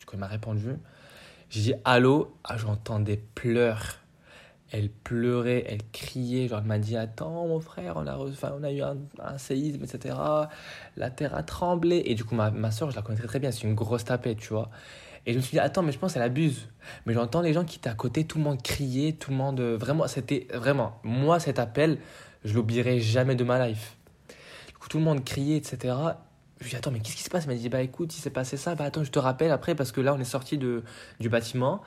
qui 0.08 0.18
m'a 0.18 0.28
répondu. 0.28 0.76
J'ai 1.50 1.62
dit 1.62 1.74
allô? 1.84 2.38
Ah, 2.46 2.56
j'entends 2.58 3.02
des 3.02 3.18
pleurs. 3.18 4.00
Elle 4.72 4.90
pleurait, 4.90 5.64
elle 5.68 5.82
criait. 5.92 6.48
Genre, 6.48 6.60
elle 6.60 6.66
m'a 6.66 6.80
dit 6.80 6.98
Attends, 6.98 7.48
mon 7.48 7.60
frère, 7.60 7.94
on 7.98 8.08
a, 8.08 8.18
on 8.18 8.64
a 8.64 8.72
eu 8.72 8.82
un, 8.82 9.38
séisme, 9.38 9.84
etc. 9.84 10.16
La 10.98 11.10
terre 11.12 11.36
a 11.36 11.44
tremblé. 11.44 12.04
Et 12.06 12.16
du 12.16 12.24
coup, 12.24 12.36
ma, 12.36 12.52
ma 12.52 12.72
soeur, 12.72 12.90
je 12.92 12.96
la 12.96 13.02
connais 13.02 13.18
très, 13.18 13.28
très 13.28 13.40
bien. 13.40 13.52
C'est 13.52 13.64
une 13.64 13.76
grosse 13.76 14.06
tapette, 14.06 14.40
tu 14.40 14.50
vois. 14.50 14.70
Et 15.26 15.34
je 15.34 15.38
me 15.38 15.42
suis 15.42 15.52
dit, 15.52 15.60
attends, 15.60 15.82
mais 15.82 15.92
je 15.92 16.00
pense 16.00 16.14
qu'elle 16.14 16.22
abuse. 16.22 16.68
Mais 17.06 17.14
j'entends 17.14 17.42
les 17.42 17.54
gens 17.54 17.64
qui 17.64 17.78
étaient 17.78 17.90
à 17.90 17.96
côté, 17.96 18.26
tout 18.26 18.38
le 18.38 18.44
monde 18.44 18.62
crier, 18.62 19.14
tout 19.14 19.32
le 19.32 19.38
monde. 19.38 19.60
Euh, 19.60 19.78
vraiment, 19.78 20.08
c'était. 20.08 20.48
Vraiment, 20.54 21.00
moi, 21.04 21.40
cet 21.40 21.60
appel, 21.60 22.00
je 22.44 22.54
l'oublierai 22.54 23.00
jamais 23.00 23.36
de 23.36 23.44
ma 23.44 23.68
life. 23.68 23.98
Du 24.68 24.74
coup, 24.74 24.88
tout 24.88 24.98
le 24.98 25.04
monde 25.04 25.24
criait, 25.24 25.58
etc. 25.58 25.78
Je 26.60 26.64
me 26.64 26.70
suis 26.70 26.70
dit, 26.70 26.76
attends, 26.76 26.92
mais 26.92 27.00
qu'est-ce 27.00 27.18
qui 27.18 27.24
se 27.24 27.30
passe? 27.30 27.46
Il 27.46 27.50
m'a 27.50 27.56
dit, 27.56 27.70
bah 27.70 27.82
écoute, 27.82 28.16
il 28.16 28.20
s'est 28.20 28.30
passé 28.30 28.56
ça, 28.56 28.76
bah 28.76 28.86
attends, 28.86 29.04
je 29.04 29.12
te 29.12 29.20
rappelle 29.20 29.52
après, 29.52 29.76
parce 29.76 29.92
que 29.92 30.00
là, 30.00 30.14
on 30.14 30.20
est 30.20 30.24
sorti 30.24 30.58
du 30.58 31.30
bâtiment. 31.30 31.82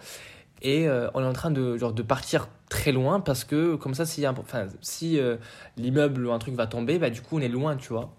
Et 0.63 0.89
euh, 0.89 1.09
on 1.15 1.23
est 1.23 1.27
en 1.27 1.33
train 1.33 1.51
de, 1.51 1.77
genre, 1.77 1.93
de 1.93 2.03
partir 2.03 2.49
très 2.69 2.93
loin 2.93 3.21
parce 3.21 3.45
que 3.45 3.77
comme 3.77 3.95
ça, 3.95 4.05
si, 4.07 4.27
enfin, 4.27 4.67
si 4.81 5.19
euh, 5.19 5.37
l'immeuble 5.77 6.27
ou 6.27 6.33
un 6.33 6.39
truc 6.39 6.55
va 6.55 6.67
tomber, 6.67 6.99
bah, 6.99 7.11
du 7.11 7.21
coup, 7.23 7.39
on 7.39 7.41
est 7.41 7.49
loin, 7.49 7.77
tu 7.77 7.89
vois. 7.89 8.11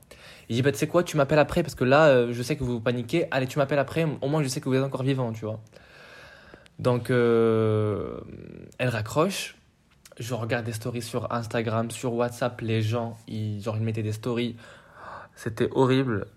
Il 0.48 0.56
dit, 0.56 0.62
bah, 0.62 0.72
tu 0.72 0.78
sais 0.78 0.88
quoi, 0.88 1.04
tu 1.04 1.18
m'appelles 1.18 1.40
après 1.40 1.64
parce 1.64 1.76
que 1.76 1.84
là, 1.84 2.08
euh, 2.08 2.34
je 2.34 2.42
sais 2.42 2.56
que 2.56 2.64
vous 2.64 2.80
paniquez. 2.80 3.28
Allez, 3.32 3.48
tu 3.48 3.60
m'appelles 3.60 3.80
après, 3.80 4.08
au 4.22 4.28
moins 4.28 4.42
je 4.44 4.48
sais 4.48 4.62
que 4.62 4.70
vous 4.70 4.76
êtes 4.76 4.84
encore 4.84 5.04
vivant, 5.04 5.32
tu 5.32 5.46
vois. 5.46 5.60
Donc, 6.80 7.10
elle 7.10 8.90
raccroche. 8.90 9.56
Je 10.18 10.34
regarde 10.34 10.66
des 10.66 10.74
stories 10.74 11.02
sur 11.02 11.32
Instagram, 11.32 11.92
sur 11.92 12.14
WhatsApp. 12.14 12.60
Les 12.62 12.82
gens, 12.82 13.18
ils, 13.28 13.62
genre, 13.62 13.78
ils 13.78 13.84
mettaient 13.84 14.04
des 14.04 14.14
stories. 14.14 14.56
C'était 15.36 15.70
horrible. 15.72 16.28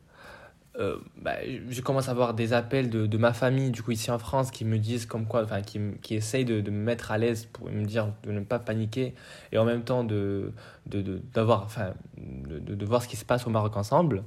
Euh, 0.78 0.96
bah, 1.16 1.36
je 1.68 1.80
commence 1.82 2.08
à 2.08 2.12
avoir 2.12 2.32
des 2.32 2.54
appels 2.54 2.88
de, 2.88 3.06
de, 3.06 3.18
ma 3.18 3.34
famille, 3.34 3.70
du 3.70 3.82
coup, 3.82 3.90
ici 3.90 4.10
en 4.10 4.18
France, 4.18 4.50
qui 4.50 4.64
me 4.64 4.78
disent 4.78 5.04
comme 5.04 5.26
quoi, 5.26 5.42
enfin, 5.44 5.60
qui, 5.60 5.78
qui 6.00 6.14
essayent 6.14 6.46
de, 6.46 6.62
me 6.70 6.82
mettre 6.82 7.10
à 7.10 7.18
l'aise 7.18 7.44
pour 7.44 7.70
me 7.70 7.84
dire 7.84 8.08
de 8.22 8.32
ne 8.32 8.40
pas 8.40 8.58
paniquer 8.58 9.14
et 9.52 9.58
en 9.58 9.66
même 9.66 9.84
temps 9.84 10.02
de, 10.02 10.52
d'avoir, 10.86 11.64
enfin, 11.64 11.92
de, 12.16 12.58
de, 12.58 12.86
voir 12.86 13.02
ce 13.02 13.08
qui 13.08 13.16
se 13.16 13.24
passe 13.24 13.46
au 13.46 13.50
Maroc 13.50 13.76
ensemble. 13.76 14.24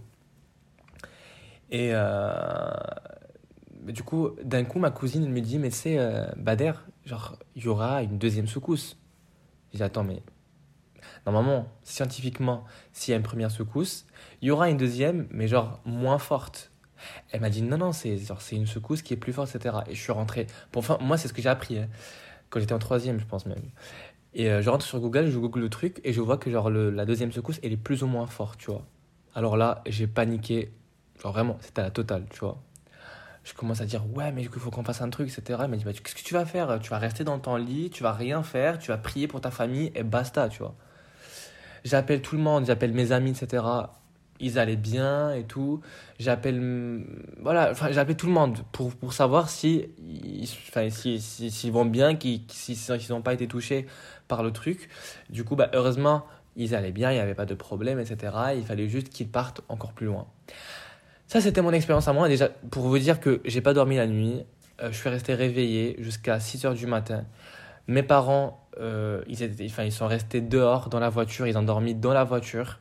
Et 1.72 1.90
euh, 1.94 2.72
du 3.88 4.04
coup, 4.04 4.30
d'un 4.44 4.66
coup, 4.66 4.78
ma 4.78 4.92
cousine 4.92 5.28
me 5.28 5.42
dit, 5.42 5.58
mais 5.58 5.72
c'est 5.72 5.98
euh, 5.98 6.28
Bader, 6.38 6.74
genre, 7.06 7.38
il 7.56 7.64
y 7.64 7.68
aura 7.68 8.04
une 8.04 8.20
deuxième 8.20 8.48
secousse. 8.48 8.98
Je 9.74 9.78
dis, 9.78 9.84
attends, 9.84 10.04
mais 10.04 10.22
Normalement, 11.26 11.68
scientifiquement, 11.84 12.66
s'il 12.94 13.12
y 13.12 13.16
a 13.16 13.18
une 13.18 13.24
première 13.24 13.52
secousse, 13.52 14.06
il 14.42 14.48
y 14.48 14.52
aura 14.52 14.70
une 14.70 14.78
deuxième, 14.78 15.28
mais 15.32 15.48
genre 15.48 15.80
moins 15.86 16.20
forte. 16.20 16.72
Elle 17.32 17.42
m'a 17.42 17.50
dit 17.50 17.62
non, 17.62 17.78
non, 17.78 17.92
c'est 17.92 18.18
une 18.52 18.68
secousse 18.68 19.02
qui 19.02 19.14
est 19.14 19.18
plus 19.18 19.34
forte, 19.34 19.54
etc. 19.56 19.78
Et 19.88 19.96
je 19.96 20.02
suis 20.02 20.12
rentré. 20.12 20.48
Pour, 20.72 20.80
enfin, 20.80 20.98
moi, 21.02 21.18
c'est 21.18 21.28
ce 21.28 21.34
que 21.34 21.42
j'ai 21.42 21.50
appris 21.50 21.80
hein, 21.80 21.88
quand 22.50 22.60
j'étais 22.60 22.74
en 22.74 22.80
troisième, 22.80 23.20
je 23.20 23.26
pense 23.26 23.46
même. 23.46 23.62
Et 24.34 24.50
euh, 24.50 24.62
je 24.62 24.70
rentre 24.70 24.86
sur 24.86 25.00
Google, 25.00 25.30
je 25.30 25.38
google 25.40 25.62
le 25.62 25.70
truc 25.70 26.02
et 26.04 26.14
je 26.14 26.22
vois 26.22 26.38
que 26.38 26.52
genre 26.52 26.70
la 26.70 27.06
deuxième 27.06 27.32
secousse, 27.32 27.60
elle 27.64 27.72
est 27.72 27.78
plus 27.78 28.04
ou 28.04 28.08
moins 28.08 28.28
forte, 28.28 28.60
tu 28.60 28.72
vois. 28.72 28.86
Alors 29.34 29.58
là, 29.58 29.82
j'ai 29.88 30.08
paniqué. 30.08 30.72
Genre 31.22 31.32
vraiment, 31.32 31.58
c'était 31.62 31.82
à 31.82 31.86
la 31.86 31.92
totale, 31.92 32.26
tu 32.30 32.40
vois. 32.40 32.62
Je 33.44 33.54
commence 33.54 33.80
à 33.82 33.86
dire 33.86 34.04
ouais, 34.14 34.32
mais 34.32 34.42
il 34.42 34.50
faut 34.50 34.72
qu'on 34.72 34.84
fasse 34.84 35.02
un 35.02 35.10
truc, 35.10 35.30
etc. 35.30 35.60
Elle 35.64 35.70
m'a 35.70 35.78
dit 35.78 35.86
bah, 35.86 35.94
qu'est-ce 35.94 36.16
que 36.16 36.24
tu 36.24 36.34
vas 36.34 36.46
faire? 36.46 36.80
Tu 36.82 36.90
vas 36.90 36.98
rester 36.98 37.24
dans 37.24 37.40
ton 37.40 37.56
lit, 37.56 37.90
tu 37.90 38.04
vas 38.04 38.12
rien 38.12 38.44
faire, 38.44 38.80
tu 38.80 38.90
vas 38.90 38.98
prier 38.98 39.28
pour 39.28 39.40
ta 39.40 39.52
famille 39.52 39.92
et 39.96 40.04
basta, 40.04 40.50
tu 40.50 40.60
vois. 40.60 40.76
J'appelle 41.86 42.22
tout 42.22 42.36
le 42.36 42.42
monde, 42.42 42.66
j'appelle 42.66 42.94
mes 42.94 43.12
amis, 43.12 43.32
etc. 43.32 43.64
Ils 44.40 44.60
allaient 44.60 44.76
bien 44.76 45.34
et 45.34 45.44
tout. 45.44 45.80
J'appelle, 46.20 47.06
voilà, 47.40 47.72
enfin, 47.72 47.92
j'appelle 47.92 48.18
tout 48.18 48.26
le 48.26 48.34
monde 48.34 48.58
pour, 48.74 48.94
pour 48.96 49.14
savoir 49.14 49.50
si, 49.50 49.86
enfin, 50.70 50.90
s'ils 50.90 51.22
si, 51.22 51.52
si, 51.52 51.70
vont 51.70 51.86
bien, 51.86 52.18
s'ils 52.50 52.78
n'ont 53.12 53.22
pas 53.22 53.34
été 53.34 53.48
touchés 53.48 53.86
par 54.28 54.44
le 54.44 54.52
truc. 54.52 54.90
Du 55.30 55.46
coup, 55.46 55.56
bah, 55.56 55.70
heureusement, 55.74 56.26
ils 56.56 56.76
allaient 56.76 56.92
bien, 56.92 57.12
il 57.12 57.16
n'y 57.16 57.22
avait 57.22 57.36
pas 57.36 57.46
de 57.46 57.54
problème, 57.54 58.00
etc. 58.00 58.34
Il 58.58 58.66
fallait 58.66 58.90
juste 58.90 59.10
qu'ils 59.10 59.30
partent 59.30 59.62
encore 59.70 59.94
plus 59.94 60.08
loin. 60.08 60.26
Ça, 61.28 61.40
c'était 61.40 61.62
mon 61.62 61.72
expérience 61.72 62.08
à 62.08 62.14
moi. 62.14 62.28
Déjà, 62.28 62.50
pour 62.72 62.84
vous 62.88 62.98
dire 62.98 63.20
que 63.20 63.42
j'ai 63.46 63.62
pas 63.62 63.74
dormi 63.74 63.98
la 63.98 64.08
nuit, 64.08 64.44
euh, 64.82 64.92
je 64.92 64.98
suis 64.98 65.10
resté 65.10 65.34
réveillé 65.34 65.96
jusqu'à 66.00 66.40
6 66.40 66.66
heures 66.66 66.74
du 66.74 66.88
matin. 66.88 67.26
Mes 67.88 68.04
parents, 68.04 68.65
euh, 68.80 69.24
ils, 69.28 69.92
sont 69.92 70.08
restés 70.08 70.42
dehors 70.42 70.90
dans 70.90 71.00
la 71.00 71.10
voiture, 71.10 71.48
ils 71.48 71.58
ont 71.58 71.64
dormi 71.64 71.96
dans 71.96 72.14
la 72.14 72.24
voiture 72.24 72.80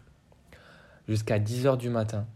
jusqu'à 1.09 1.39
10h 1.39 1.77
du 1.77 1.91
matin. 1.91 2.27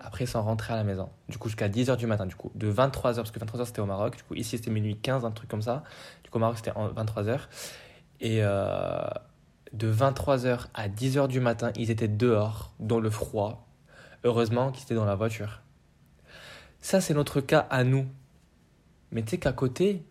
Après, 0.00 0.24
ils 0.24 0.28
sont 0.28 0.42
rentrés 0.42 0.74
à 0.74 0.76
la 0.76 0.84
maison. 0.84 1.08
Du 1.28 1.38
coup, 1.38 1.48
jusqu'à 1.48 1.68
10h 1.68 1.96
du 1.96 2.06
matin, 2.06 2.26
du 2.26 2.34
coup, 2.34 2.50
de 2.54 2.70
23h, 2.70 3.16
parce 3.16 3.30
que 3.30 3.38
23h 3.38 3.64
c'était 3.66 3.80
au 3.80 3.86
Maroc. 3.86 4.16
Ici 4.34 4.58
c'était 4.58 4.70
minuit 4.70 4.96
15, 4.96 5.24
un 5.24 5.30
truc 5.30 5.48
comme 5.48 5.62
ça. 5.62 5.82
Du 6.22 6.30
coup, 6.30 6.36
au 6.36 6.40
Maroc 6.40 6.58
c'était 6.58 6.72
23h. 6.72 7.40
Et 8.20 8.38
euh, 8.42 9.06
de 9.72 9.92
23h 9.92 10.66
à 10.74 10.88
10h 10.88 11.28
du 11.28 11.40
matin, 11.40 11.72
ils 11.76 11.90
étaient 11.90 12.08
dehors, 12.08 12.74
dans 12.80 13.00
le 13.00 13.10
froid. 13.10 13.66
Heureusement 14.24 14.70
qu'ils 14.70 14.84
étaient 14.84 14.94
dans 14.94 15.04
la 15.04 15.16
voiture. 15.16 15.62
Ça, 16.80 17.00
c'est 17.00 17.14
notre 17.14 17.40
cas 17.40 17.66
à 17.70 17.82
nous. 17.82 18.06
Mais 19.10 19.22
tu 19.22 19.30
sais 19.30 19.38
qu'à 19.38 19.52
côté, 19.52 20.04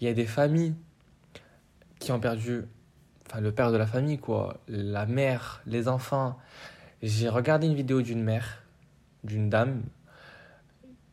il 0.00 0.06
y 0.06 0.10
a 0.10 0.14
des 0.14 0.26
familles 0.26 0.74
qui 2.04 2.12
ont 2.12 2.20
perdu 2.20 2.64
enfin, 3.26 3.40
le 3.40 3.52
père 3.52 3.72
de 3.72 3.76
la 3.76 3.86
famille, 3.86 4.18
quoi, 4.18 4.60
la 4.68 5.06
mère, 5.06 5.62
les 5.66 5.88
enfants. 5.88 6.38
J'ai 7.02 7.28
regardé 7.28 7.66
une 7.66 7.74
vidéo 7.74 8.02
d'une 8.02 8.22
mère, 8.22 8.62
d'une 9.24 9.48
dame, 9.48 9.82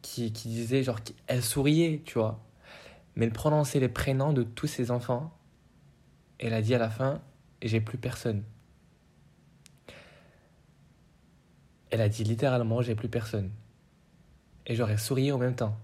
qui, 0.02 0.34
qui 0.34 0.50
disait, 0.50 0.84
genre, 0.84 1.00
elle 1.28 1.44
souriait, 1.44 2.02
tu 2.06 2.20
vois, 2.20 2.44
mais 3.16 3.26
elle 3.26 3.32
prononçait 3.32 3.80
les 3.80 3.90
prénoms 3.90 4.34
de 4.34 4.44
tous 4.44 4.68
ses 4.68 4.92
enfants. 4.92 5.36
Et 6.40 6.48
elle 6.48 6.54
a 6.54 6.62
dit 6.62 6.76
à 6.76 6.78
la 6.78 6.90
fin, 6.90 7.22
j'ai 7.62 7.82
plus 7.82 7.98
personne. 7.98 8.44
Elle 11.90 12.02
a 12.02 12.10
dit 12.10 12.24
littéralement, 12.24 12.82
j'ai 12.82 12.96
plus 12.96 13.10
personne. 13.10 13.52
Et 14.66 14.76
j'aurais 14.76 14.98
souri 14.98 15.32
en 15.32 15.38
même 15.38 15.56
temps. 15.56 15.78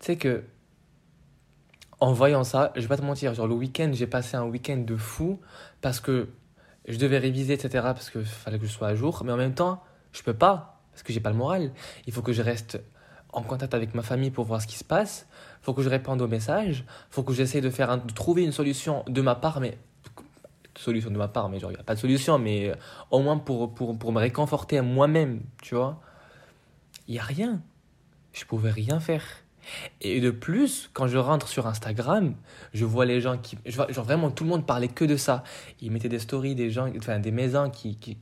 Tu 0.00 0.06
sais 0.06 0.16
que 0.16 0.44
en 2.00 2.12
voyant 2.12 2.44
ça, 2.44 2.72
je 2.74 2.80
vais 2.82 2.88
pas 2.88 2.96
te 2.96 3.02
mentir, 3.02 3.34
genre 3.34 3.46
le 3.46 3.54
week-end, 3.54 3.90
j'ai 3.92 4.06
passé 4.06 4.36
un 4.36 4.44
week-end 4.44 4.78
de 4.78 4.96
fou 4.96 5.40
parce 5.80 6.00
que 6.00 6.28
je 6.86 6.98
devais 6.98 7.18
réviser, 7.18 7.54
etc. 7.54 7.68
parce 7.82 8.10
qu'il 8.10 8.24
fallait 8.24 8.58
que 8.58 8.66
je 8.66 8.72
sois 8.72 8.88
à 8.88 8.94
jour. 8.94 9.22
Mais 9.24 9.32
en 9.32 9.36
même 9.36 9.54
temps, 9.54 9.82
je 10.12 10.22
peux 10.22 10.34
pas 10.34 10.80
parce 10.92 11.02
que 11.02 11.12
j'ai 11.12 11.20
pas 11.20 11.30
le 11.30 11.36
moral. 11.36 11.72
Il 12.06 12.12
faut 12.12 12.22
que 12.22 12.32
je 12.32 12.42
reste 12.42 12.80
en 13.32 13.42
contact 13.42 13.74
avec 13.74 13.94
ma 13.94 14.02
famille 14.02 14.30
pour 14.30 14.44
voir 14.44 14.62
ce 14.62 14.66
qui 14.66 14.76
se 14.76 14.84
passe. 14.84 15.26
Il 15.60 15.64
faut 15.64 15.74
que 15.74 15.82
je 15.82 15.88
réponde 15.88 16.20
aux 16.22 16.28
messages. 16.28 16.84
Il 16.86 17.14
faut 17.14 17.22
que 17.22 17.32
j'essaie 17.32 17.60
de 17.60 17.68
de 17.68 18.12
trouver 18.12 18.44
une 18.44 18.52
solution 18.52 19.02
de 19.08 19.20
ma 19.22 19.34
part, 19.34 19.60
mais 19.60 19.78
solution 20.78 21.10
de 21.10 21.16
ma 21.16 21.28
part, 21.28 21.48
mais 21.48 21.58
genre 21.58 21.70
il 21.70 21.74
n'y 21.74 21.80
a 21.80 21.84
pas 21.84 21.94
de 21.94 22.00
solution, 22.00 22.38
mais 22.38 22.70
euh, 22.70 22.74
au 23.10 23.20
moins 23.20 23.38
pour, 23.38 23.74
pour, 23.74 23.96
pour 23.98 24.12
me 24.12 24.18
réconforter 24.18 24.78
à 24.78 24.82
moi-même, 24.82 25.42
tu 25.62 25.74
vois. 25.74 26.00
Il 27.06 27.12
n'y 27.12 27.20
a 27.20 27.22
rien. 27.22 27.62
Je 28.32 28.44
pouvais 28.44 28.70
rien 28.70 29.00
faire. 29.00 29.22
Et 30.00 30.20
de 30.20 30.30
plus, 30.30 30.90
quand 30.92 31.06
je 31.06 31.18
rentre 31.18 31.48
sur 31.48 31.66
Instagram, 31.66 32.34
je 32.72 32.84
vois 32.84 33.04
les 33.04 33.20
gens 33.20 33.38
qui. 33.38 33.58
Genre 33.66 33.88
vraiment, 34.04 34.30
tout 34.30 34.44
le 34.44 34.50
monde 34.50 34.66
parlait 34.66 34.88
que 34.88 35.04
de 35.04 35.16
ça. 35.16 35.44
Ils 35.80 35.90
mettaient 35.90 36.08
des 36.08 36.18
stories 36.18 36.54
des 36.54 36.70
gens, 36.70 36.90
enfin 36.96 37.18
des 37.18 37.30
maisons 37.30 37.70
qui, 37.70 37.96
qui, 37.96 38.16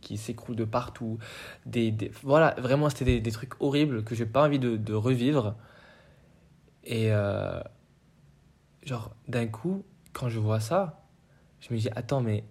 qui, 0.00 0.16
s'écroulent 0.16 0.56
de 0.56 0.64
partout. 0.64 1.18
Des, 1.66 1.94
voilà, 2.22 2.54
vraiment, 2.58 2.88
c'était 2.90 3.20
des, 3.20 3.32
trucs 3.32 3.60
horribles 3.60 4.04
que 4.04 4.14
j'ai 4.14 4.26
pas 4.26 4.44
envie 4.44 4.58
de, 4.58 4.76
de 4.76 4.94
revivre. 4.94 5.54
Et. 6.84 7.12
Euh, 7.12 7.60
genre, 8.84 9.14
d'un 9.28 9.46
coup, 9.46 9.84
quand 10.12 10.28
je 10.28 10.38
vois 10.38 10.60
ça, 10.60 11.02
je 11.60 11.72
me 11.72 11.78
dis, 11.78 11.88
attends, 11.94 12.20
mais. 12.20 12.44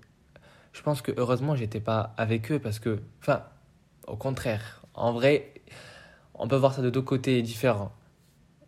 Je 0.73 0.83
pense 0.83 1.01
que 1.01 1.11
heureusement, 1.17 1.55
j'étais 1.55 1.79
pas 1.79 2.13
avec 2.17 2.51
eux 2.51 2.59
parce 2.59 2.79
que. 2.79 3.01
Enfin, 3.21 3.43
au 4.05 4.15
contraire. 4.15 4.81
En 4.93 5.11
vrai, 5.11 5.53
on 6.33 6.47
peut 6.47 6.55
voir 6.55 6.73
ça 6.73 6.81
de 6.81 6.89
deux 6.89 7.01
côtés 7.01 7.41
différents 7.41 7.91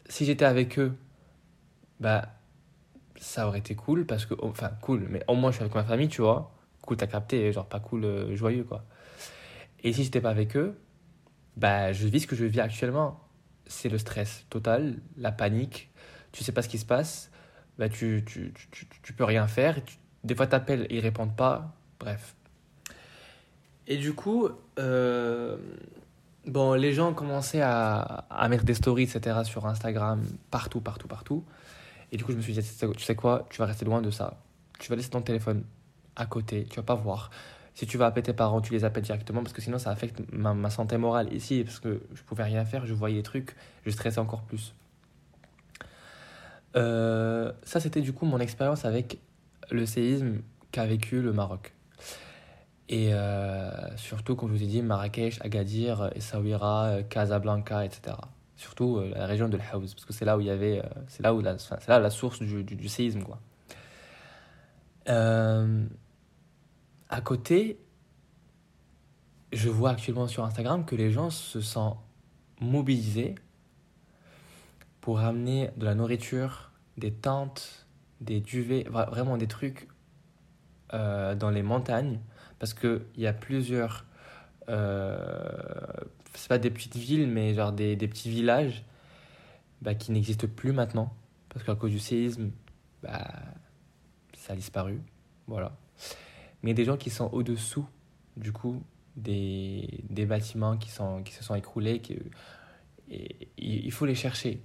si 0.09 0.25
j'étais 0.25 0.45
avec 0.45 0.77
eux, 0.79 0.93
bah, 1.99 2.29
ça 3.17 3.47
aurait 3.47 3.59
été 3.59 3.75
cool 3.75 4.05
parce 4.05 4.25
que, 4.25 4.33
enfin, 4.41 4.71
cool, 4.81 5.07
mais 5.09 5.23
au 5.27 5.35
moins 5.35 5.51
je 5.51 5.57
suis 5.57 5.63
avec 5.63 5.75
ma 5.75 5.83
famille, 5.83 6.09
tu 6.09 6.21
vois. 6.21 6.51
Cool, 6.81 6.97
t'as 6.97 7.07
capté, 7.07 7.51
genre 7.53 7.67
pas 7.67 7.79
cool, 7.79 8.05
euh, 8.05 8.35
joyeux, 8.35 8.63
quoi. 8.63 8.83
Et 9.83 9.93
si 9.93 10.03
j'étais 10.03 10.21
pas 10.21 10.29
avec 10.31 10.57
eux, 10.57 10.77
bah, 11.57 11.93
je 11.93 12.07
vis 12.07 12.21
ce 12.21 12.27
que 12.27 12.35
je 12.35 12.45
vis 12.45 12.59
actuellement. 12.59 13.21
C'est 13.67 13.89
le 13.89 13.97
stress 13.97 14.45
total, 14.49 14.97
la 15.17 15.31
panique, 15.31 15.91
tu 16.31 16.43
sais 16.43 16.51
pas 16.51 16.61
ce 16.61 16.69
qui 16.69 16.79
se 16.79 16.85
passe, 16.85 17.31
bah, 17.77 17.89
tu, 17.89 18.23
tu, 18.25 18.53
tu, 18.71 18.87
tu 19.03 19.13
peux 19.13 19.23
rien 19.23 19.47
faire. 19.47 19.79
des 20.23 20.35
fois, 20.35 20.47
t'appelles, 20.47 20.87
ils 20.89 20.99
répondent 20.99 21.35
pas, 21.35 21.75
bref. 21.99 22.35
Et 23.87 23.97
du 23.97 24.13
coup, 24.13 24.49
euh, 24.77 25.57
Bon, 26.49 26.73
les 26.73 26.93
gens 26.93 27.13
commencé 27.13 27.61
à, 27.61 27.99
à, 28.01 28.49
mettre 28.49 28.63
des 28.63 28.73
stories, 28.73 29.03
etc. 29.03 29.41
sur 29.43 29.67
Instagram, 29.67 30.19
partout, 30.49 30.81
partout, 30.81 31.07
partout. 31.07 31.45
Et 32.11 32.17
du 32.17 32.23
coup, 32.23 32.31
je 32.31 32.37
me 32.37 32.41
suis 32.41 32.53
dit, 32.53 32.61
tu 32.97 33.03
sais 33.03 33.15
quoi, 33.15 33.45
tu 33.51 33.59
vas 33.59 33.67
rester 33.67 33.85
loin 33.85 34.01
de 34.01 34.09
ça. 34.09 34.41
Tu 34.79 34.89
vas 34.89 34.95
laisser 34.95 35.11
ton 35.11 35.21
téléphone 35.21 35.63
à 36.15 36.25
côté, 36.25 36.65
tu 36.67 36.77
vas 36.77 36.83
pas 36.83 36.95
voir. 36.95 37.29
Si 37.75 37.85
tu 37.85 37.99
vas 37.99 38.07
appeler 38.07 38.23
tes 38.23 38.33
parents, 38.33 38.61
tu 38.61 38.73
les 38.73 38.83
appelles 38.83 39.03
directement 39.03 39.43
parce 39.43 39.53
que 39.53 39.61
sinon 39.61 39.77
ça 39.77 39.91
affecte 39.91 40.21
ma, 40.33 40.55
ma 40.55 40.71
santé 40.71 40.97
morale 40.97 41.31
ici 41.31 41.63
parce 41.63 41.79
que 41.79 42.01
je 42.15 42.23
pouvais 42.23 42.43
rien 42.43 42.65
faire, 42.65 42.83
je 42.87 42.95
voyais 42.95 43.17
les 43.17 43.23
trucs, 43.23 43.55
je 43.85 43.91
stressais 43.91 44.19
encore 44.19 44.41
plus. 44.41 44.73
Euh, 46.75 47.53
ça, 47.61 47.79
c'était 47.79 48.01
du 48.01 48.11
coup 48.11 48.25
mon 48.25 48.39
expérience 48.39 48.85
avec 48.85 49.19
le 49.69 49.85
séisme 49.85 50.41
qu'a 50.71 50.87
vécu 50.87 51.21
le 51.21 51.31
Maroc. 51.31 51.73
Et 52.91 53.13
euh, 53.13 53.69
surtout, 53.97 54.35
comme 54.35 54.49
je 54.49 54.55
vous 54.55 54.63
ai 54.63 54.67
dit, 54.67 54.81
Marrakech, 54.81 55.39
Agadir, 55.41 56.09
Essaouira, 56.15 56.85
euh, 56.85 57.03
Casablanca, 57.03 57.85
etc. 57.85 58.17
Surtout 58.55 58.97
euh, 58.97 59.11
la 59.13 59.27
région 59.27 59.47
de 59.47 59.57
l'Haouz, 59.57 59.93
parce 59.93 60.05
que 60.05 60.13
c'est 60.13 60.25
là 60.25 60.35
où 60.35 60.41
il 60.41 60.47
y 60.47 60.49
avait, 60.49 60.81
c'est 61.07 61.21
là 61.21 61.35
où 61.35 61.41
la, 61.41 61.59
c'est 61.59 61.87
là 61.87 61.99
la 61.99 62.09
source 62.09 62.39
du, 62.39 62.63
du, 62.63 62.75
du 62.75 62.89
séisme, 62.89 63.21
quoi. 63.21 63.39
à 67.11 67.21
côté, 67.21 67.79
je 69.53 69.69
vois 69.69 69.91
actuellement 69.91 70.27
sur 70.27 70.43
Instagram 70.43 70.83
que 70.83 70.95
les 70.95 71.11
gens 71.11 71.29
se 71.29 71.61
sont 71.61 71.95
mobilisés 72.59 73.35
pour 74.99 75.19
amener 75.19 75.69
de 75.77 75.85
la 75.85 75.93
nourriture, 75.93 76.71
des 76.97 77.11
tentes, 77.11 77.85
des 78.19 78.39
duvets, 78.41 78.83
vraiment 78.89 79.37
des 79.37 79.47
trucs 79.47 79.87
dans 80.91 81.51
les 81.51 81.61
montagnes 81.61 82.19
parce 82.59 82.73
qu'il 82.73 83.01
y 83.17 83.25
a 83.25 83.33
plusieurs. 83.33 84.05
Euh, 84.67 85.47
c'est 86.35 86.49
pas 86.49 86.59
des 86.59 86.69
petites 86.69 86.95
villes, 86.95 87.27
mais 87.27 87.55
genre 87.55 87.71
des, 87.71 87.95
des 87.95 88.07
petits 88.07 88.29
villages 88.29 88.83
bah, 89.81 89.95
qui 89.95 90.11
n'existent 90.11 90.47
plus 90.47 90.73
maintenant. 90.73 91.13
Parce 91.49 91.65
qu'à 91.65 91.75
cause 91.75 91.91
du 91.91 91.99
séisme, 91.99 92.51
bah, 93.01 93.27
ça 94.37 94.53
a 94.53 94.55
disparu. 94.55 95.01
Voilà. 95.47 95.75
Mais 96.61 96.73
des 96.73 96.85
gens 96.85 96.97
qui 96.97 97.09
sont 97.09 97.29
au-dessous, 97.31 97.87
du 98.37 98.51
coup, 98.51 98.83
des, 99.15 100.03
des 100.09 100.25
bâtiments 100.25 100.77
qui, 100.77 100.91
sont, 100.91 101.23
qui 101.23 101.33
se 101.33 101.43
sont 101.43 101.55
écroulés, 101.55 102.01
qui, 102.01 102.19
et, 103.09 103.49
il 103.57 103.91
faut 103.91 104.05
les 104.05 104.15
chercher. 104.15 104.61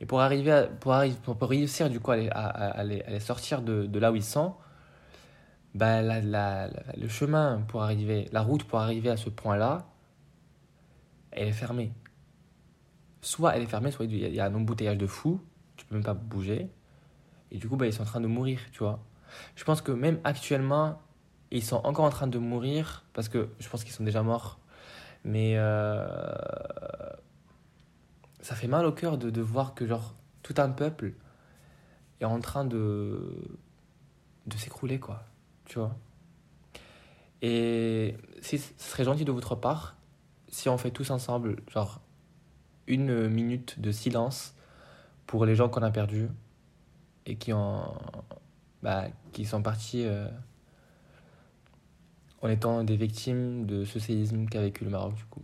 Et 0.00 0.06
pour, 0.06 0.20
arriver 0.20 0.50
à, 0.50 0.62
pour, 0.64 0.96
pour, 1.22 1.48
réussir, 1.48 1.90
du 1.90 2.00
coup, 2.00 2.10
à, 2.10 2.84
les, 2.84 3.02
à 3.02 3.20
sortir 3.20 3.62
de 3.62 3.98
là 3.98 4.10
où 4.10 4.16
ils 4.16 4.24
sont, 4.24 4.54
bah, 5.74 6.02
la, 6.02 6.20
la, 6.20 6.68
le 6.96 7.08
chemin 7.08 7.62
pour 7.68 7.82
arriver, 7.82 8.28
la 8.32 8.42
route 8.42 8.64
pour 8.64 8.80
arriver 8.80 9.08
à 9.10 9.16
ce 9.16 9.30
point-là, 9.30 9.86
elle 11.30 11.48
est 11.48 11.52
fermée. 11.52 11.92
Soit 13.20 13.54
elle 13.56 13.62
est 13.62 13.66
fermée, 13.66 13.90
soit 13.90 14.06
il 14.06 14.34
y 14.34 14.40
a 14.40 14.46
un 14.46 14.54
embouteillage 14.54 14.98
de 14.98 15.06
fou, 15.06 15.40
tu 15.76 15.84
peux 15.86 15.94
même 15.94 16.04
pas 16.04 16.14
bouger. 16.14 16.70
Et 17.50 17.58
du 17.58 17.68
coup, 17.68 17.76
bah, 17.76 17.86
ils 17.86 17.92
sont 17.92 18.02
en 18.02 18.06
train 18.06 18.20
de 18.20 18.26
mourir, 18.26 18.60
tu 18.72 18.78
vois. 18.80 19.00
Je 19.54 19.64
pense 19.64 19.80
que 19.80 19.92
même 19.92 20.18
actuellement, 20.24 21.00
ils 21.50 21.62
sont 21.62 21.80
encore 21.84 22.04
en 22.04 22.10
train 22.10 22.26
de 22.26 22.38
mourir, 22.38 23.04
parce 23.12 23.28
que 23.28 23.48
je 23.58 23.68
pense 23.68 23.84
qu'ils 23.84 23.92
sont 23.92 24.04
déjà 24.04 24.22
morts. 24.22 24.58
Mais 25.24 25.54
euh, 25.56 26.26
ça 28.40 28.54
fait 28.54 28.68
mal 28.68 28.86
au 28.86 28.92
cœur 28.92 29.18
de, 29.18 29.30
de 29.30 29.40
voir 29.40 29.74
que 29.74 29.86
genre 29.86 30.14
tout 30.42 30.54
un 30.58 30.70
peuple 30.70 31.12
est 32.20 32.24
en 32.24 32.40
train 32.40 32.64
de, 32.64 33.58
de 34.46 34.56
s'écrouler, 34.56 34.98
quoi 34.98 35.24
tu 35.70 35.78
vois. 35.78 35.96
Et 37.42 38.16
si, 38.42 38.58
ce 38.58 38.72
serait 38.76 39.04
gentil 39.04 39.24
de 39.24 39.30
votre 39.32 39.54
part 39.54 39.96
si 40.48 40.68
on 40.68 40.76
fait 40.76 40.90
tous 40.90 41.10
ensemble, 41.10 41.62
genre, 41.70 42.00
une 42.88 43.28
minute 43.28 43.80
de 43.80 43.92
silence 43.92 44.56
pour 45.28 45.46
les 45.46 45.54
gens 45.54 45.68
qu'on 45.68 45.82
a 45.82 45.92
perdus 45.92 46.28
et 47.24 47.36
qui, 47.36 47.52
ont, 47.52 47.94
bah, 48.82 49.06
qui 49.30 49.44
sont 49.44 49.62
partis 49.62 50.04
euh, 50.04 50.26
en 52.42 52.48
étant 52.48 52.82
des 52.82 52.96
victimes 52.96 53.64
de 53.64 53.84
ce 53.84 54.00
séisme 54.00 54.46
qu'a 54.46 54.60
vécu 54.60 54.82
le 54.82 54.90
Maroc, 54.90 55.14
du 55.14 55.24
coup. 55.26 55.42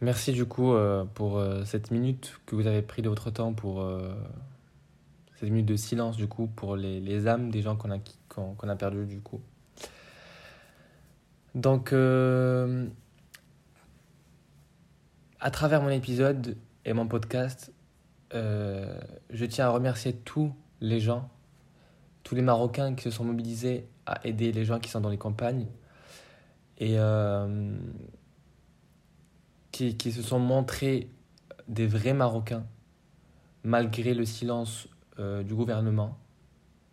Merci 0.00 0.32
du 0.32 0.46
coup 0.46 0.72
euh, 0.72 1.04
pour 1.04 1.38
euh, 1.38 1.64
cette 1.64 1.92
minute 1.92 2.40
que 2.44 2.56
vous 2.56 2.66
avez 2.66 2.82
pris 2.82 3.02
de 3.02 3.08
votre 3.08 3.30
temps 3.30 3.52
pour 3.52 3.82
euh, 3.82 4.12
cette 5.36 5.48
minute 5.48 5.66
de 5.66 5.76
silence 5.76 6.16
du 6.16 6.26
coup 6.26 6.48
pour 6.48 6.74
les, 6.74 6.98
les 7.00 7.28
âmes 7.28 7.50
des 7.50 7.62
gens 7.62 7.76
qu'on 7.76 7.92
a, 7.92 7.98
qu'on, 8.28 8.54
qu'on 8.54 8.68
a 8.68 8.74
perdus 8.74 9.06
du 9.06 9.20
coup. 9.20 9.40
Donc 11.54 11.92
à 11.92 12.66
travers 15.52 15.80
mon 15.80 15.90
épisode 15.90 16.56
et 16.84 16.94
mon 16.94 17.06
podcast, 17.06 17.72
je 18.32 19.44
tiens 19.44 19.66
à 19.66 19.70
remercier 19.70 20.14
tous 20.14 20.52
les 20.80 20.98
gens, 20.98 21.30
tous 22.24 22.34
les 22.34 22.42
Marocains 22.42 22.96
qui 22.96 23.04
se 23.04 23.12
sont 23.12 23.24
mobilisés 23.24 23.86
à 24.04 24.18
aider 24.26 24.50
les 24.50 24.64
gens 24.64 24.80
qui 24.80 24.90
sont 24.90 25.00
dans 25.00 25.10
les 25.10 25.16
campagnes 25.16 25.68
et 26.78 26.98
euh, 26.98 27.76
qui, 29.72 29.96
qui, 29.96 30.12
se 30.12 30.22
sont 30.22 30.38
montrés 30.38 31.08
des 31.68 31.86
vrais 31.86 32.14
Marocains 32.14 32.64
malgré 33.62 34.14
le 34.14 34.24
silence 34.24 34.88
euh, 35.18 35.42
du 35.42 35.54
gouvernement. 35.54 36.18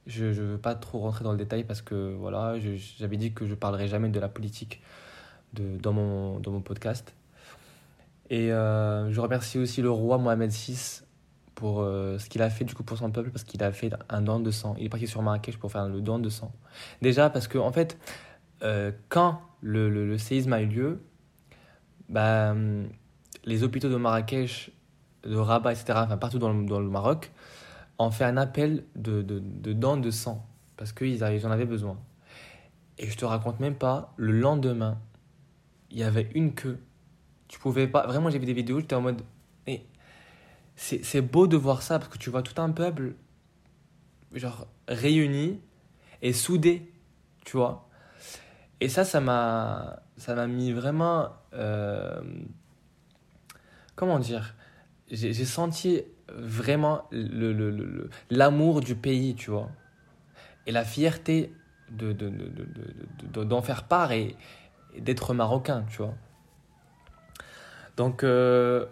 Je 0.08 0.26
ne 0.26 0.32
veux 0.32 0.58
pas 0.58 0.76
trop 0.76 1.00
rentrer 1.00 1.24
dans 1.24 1.32
le 1.32 1.38
détail 1.38 1.64
parce 1.64 1.82
que 1.82 2.16
voilà, 2.16 2.56
j'avais 2.98 3.18
dit 3.18 3.34
que 3.34 3.46
je 3.46 3.54
parlerai 3.54 3.88
jamais 3.88 4.10
de 4.10 4.20
la 4.20 4.30
politique 4.30 4.82
de, 5.54 5.78
dans, 5.78 5.94
mon, 5.94 6.40
dans 6.40 6.52
mon 6.52 6.62
podcast. 6.62 7.14
Et 8.30 8.52
euh, 8.52 9.12
je 9.12 9.20
remercie 9.20 9.60
aussi 9.60 9.82
le 9.82 9.92
roi 9.92 10.18
Mohamed 10.18 10.52
VI 10.52 11.02
pour 11.54 11.82
ce 11.84 12.28
qu'il 12.28 12.42
a 12.42 12.50
fait 12.50 12.66
du 12.66 12.74
coup 12.74 12.82
pour 12.82 12.98
son 12.98 13.12
peuple 13.12 13.30
parce 13.30 13.44
qu'il 13.44 13.62
a 13.62 13.72
fait 13.72 13.94
un 14.10 14.22
don 14.22 14.40
de 14.40 14.50
sang. 14.50 14.74
Il 14.80 14.86
est 14.86 14.90
parti 14.90 15.06
sur 15.06 15.22
Marrakech 15.22 15.58
pour 15.58 15.72
faire 15.72 15.88
le 15.88 16.02
don 16.02 16.18
de 16.18 16.30
sang. 16.30 16.52
Déjà 17.04 17.30
parce 17.30 17.48
que 17.48 17.60
en 17.60 17.72
fait, 17.72 18.00
euh, 18.64 18.92
quand 19.10 19.42
le, 19.62 19.90
le, 19.90 20.18
séisme 20.18 20.54
a 20.54 20.62
eu 20.62 20.68
lieu, 20.68 21.02
bah, 22.10 22.56
les 23.46 23.64
hôpitaux 23.64 23.90
de 23.90 23.96
Marrakech, 23.96 24.72
de 25.24 25.36
Rabat, 25.36 25.74
etc., 25.74 25.94
enfin 25.96 26.18
partout 26.18 26.40
dans 26.40 26.52
le, 26.52 26.66
dans 26.66 26.80
le 26.80 26.90
Maroc, 26.90 27.32
ont 27.98 28.12
fait 28.12 28.26
un 28.26 28.38
appel 28.38 28.84
de, 28.96 29.22
de, 29.22 29.40
de 29.40 29.74
don 29.74 29.98
de 29.98 30.10
sang 30.10 30.48
parce 30.78 30.94
qu'ils 30.94 31.22
ils 31.22 31.46
en 31.46 31.52
avaient 31.52 31.66
besoin. 31.66 31.98
Et 32.98 33.08
je 33.08 33.16
te 33.16 33.26
raconte 33.26 33.60
même 33.60 33.76
pas, 33.76 34.14
le 34.18 34.32
lendemain, 34.32 35.00
il 35.92 36.00
y 36.00 36.04
avait 36.04 36.30
une 36.34 36.54
queue. 36.54 36.80
Tu 37.48 37.60
pouvais 37.60 37.88
pas. 37.88 38.08
Vraiment, 38.08 38.30
j'ai 38.30 38.40
vu 38.40 38.46
des 38.46 38.54
vidéos, 38.54 38.80
j'étais 38.80 38.96
en 38.96 39.02
mode. 39.02 39.22
C'est 40.76 41.22
beau 41.22 41.46
de 41.46 41.58
voir 41.58 41.84
ça 41.84 42.00
parce 42.00 42.12
que 42.12 42.18
tu 42.18 42.32
vois 42.32 42.42
tout 42.42 42.60
un 42.60 42.72
peuple, 42.72 43.14
genre, 44.34 44.66
réuni 44.88 45.60
et 46.24 46.34
soudé, 46.34 46.92
tu 47.46 47.58
vois. 47.58 47.88
Et 48.82 48.90
ça, 48.90 49.06
ça 49.06 49.22
m'a 49.22 50.48
mis 50.48 50.72
vraiment. 50.72 51.30
Euh, 51.54 52.20
comment 53.96 54.18
dire 54.18 54.56
J'ai 55.12 55.46
senti 55.46 56.02
vraiment 56.36 57.08
l'amour 58.32 58.82
du 58.82 58.96
pays, 58.96 59.36
tu 59.36 59.52
vois. 59.52 59.70
Et 60.66 60.72
la 60.72 60.84
fierté 60.84 61.54
d'en 61.92 62.08
de, 62.08 62.30
de, 63.34 63.44
de, 63.44 63.62
faire 63.62 63.84
part 63.84 64.12
et, 64.14 64.36
d'être 64.98 65.36
marocain, 65.36 65.86
tu 65.90 65.98
vois. 65.98 66.16
Donc, 67.98 68.24
euh, 68.24 68.88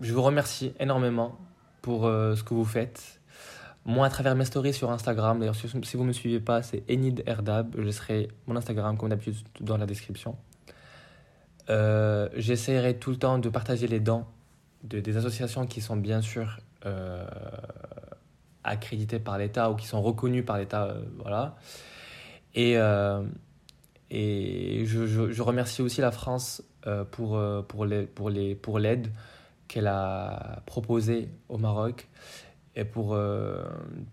je 0.00 0.12
vous 0.12 0.22
remercie 0.22 0.74
énormément 0.80 1.38
pour 1.82 2.06
euh, 2.06 2.34
ce 2.34 2.42
que 2.42 2.52
vous 2.52 2.64
faites. 2.64 3.20
Moi, 3.84 4.06
à 4.06 4.10
travers 4.10 4.34
mes 4.34 4.44
stories 4.44 4.72
sur 4.72 4.90
Instagram, 4.90 5.38
d'ailleurs, 5.38 5.54
si, 5.54 5.66
vous 5.66 6.02
ne 6.02 6.08
me 6.08 6.12
suivez 6.12 6.40
pas, 6.40 6.62
c'est 6.62 6.82
Enid 6.90 7.22
Erdab. 7.26 7.74
Je 7.76 7.82
laisserai 7.82 8.28
mon 8.46 8.56
Instagram, 8.56 8.96
comme 8.96 9.10
d'habitude, 9.10 9.36
dans 9.60 9.76
la 9.76 9.86
description. 9.86 10.36
Euh, 11.70 12.28
j'essaierai 12.34 12.98
tout 12.98 13.10
le 13.10 13.16
temps 13.16 13.38
de 13.38 13.48
partager 13.48 13.86
les 13.86 14.00
dons 14.00 14.24
de, 14.82 15.00
des 15.00 15.16
associations 15.16 15.66
qui 15.66 15.80
sont 15.80 15.96
bien 15.96 16.22
sûr 16.22 16.58
accréditées 18.64 19.18
par 19.18 19.38
l'État 19.38 19.70
ou 19.70 19.74
qui 19.74 19.86
sont 19.86 20.02
reconnues 20.02 20.42
par 20.42 20.58
l'État. 20.58 20.94
voilà. 21.18 21.56
Et 22.54 22.78
et 24.10 24.84
je, 24.86 25.06
je, 25.06 25.42
remercie 25.42 25.82
aussi 25.82 26.00
la 26.00 26.12
France 26.12 26.62
euh, 26.86 27.04
pour, 27.04 27.36
euh, 27.36 27.62
pour, 27.62 27.84
les, 27.84 28.06
pour, 28.06 28.30
pour 28.62 28.78
l'aide 28.78 29.08
qu'elle 29.66 29.88
a 29.88 30.62
proposée 30.66 31.28
au 31.48 31.58
Maroc 31.58 32.08
et 32.76 32.84
pour 32.84 33.14
euh, 33.14 33.64